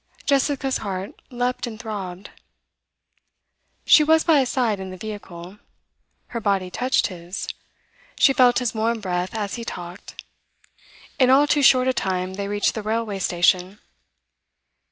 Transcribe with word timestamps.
Jessica's 0.25 0.77
heart 0.77 1.11
leapt 1.29 1.67
and 1.67 1.79
throbbed. 1.79 2.31
She 3.85 4.03
was 4.03 4.23
by 4.23 4.39
his 4.39 4.49
side 4.49 4.79
in 4.79 4.89
the 4.89 4.97
vehicle. 4.97 5.59
Her 6.29 6.41
body 6.41 6.71
touched 6.71 7.05
his. 7.05 7.47
She 8.17 8.33
felt 8.33 8.57
his 8.57 8.73
warm 8.73 8.99
breath 8.99 9.35
as 9.35 9.57
he 9.57 9.63
talked. 9.63 10.23
In 11.19 11.29
all 11.29 11.45
too 11.45 11.61
short 11.61 11.87
a 11.87 11.93
time 11.93 12.33
they 12.33 12.47
reached 12.47 12.73
the 12.73 12.81
railway 12.81 13.19
station. 13.19 13.77